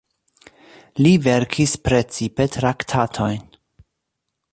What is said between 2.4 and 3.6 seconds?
traktatojn.